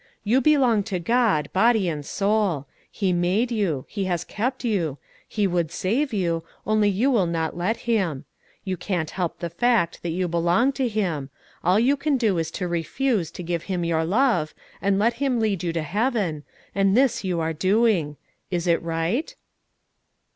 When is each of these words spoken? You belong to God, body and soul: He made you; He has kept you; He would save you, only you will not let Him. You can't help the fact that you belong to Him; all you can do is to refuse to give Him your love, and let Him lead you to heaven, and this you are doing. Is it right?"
You 0.23 0.41
belong 0.41 0.81
to 0.85 0.97
God, 0.97 1.53
body 1.53 1.87
and 1.87 2.03
soul: 2.03 2.65
He 2.89 3.13
made 3.13 3.51
you; 3.51 3.85
He 3.87 4.05
has 4.05 4.23
kept 4.23 4.65
you; 4.65 4.97
He 5.27 5.45
would 5.45 5.69
save 5.71 6.11
you, 6.11 6.43
only 6.65 6.89
you 6.89 7.11
will 7.11 7.27
not 7.27 7.55
let 7.55 7.81
Him. 7.85 8.25
You 8.65 8.77
can't 8.77 9.11
help 9.11 9.37
the 9.37 9.49
fact 9.51 10.01
that 10.01 10.09
you 10.09 10.27
belong 10.27 10.71
to 10.71 10.87
Him; 10.87 11.29
all 11.63 11.79
you 11.79 11.95
can 11.95 12.17
do 12.17 12.39
is 12.39 12.49
to 12.49 12.67
refuse 12.67 13.29
to 13.29 13.43
give 13.43 13.65
Him 13.65 13.85
your 13.85 14.03
love, 14.03 14.55
and 14.81 14.97
let 14.97 15.13
Him 15.21 15.39
lead 15.39 15.61
you 15.61 15.71
to 15.71 15.83
heaven, 15.83 16.45
and 16.73 16.97
this 16.97 17.23
you 17.23 17.39
are 17.39 17.53
doing. 17.53 18.17
Is 18.49 18.65
it 18.65 18.81
right?" 18.81 19.35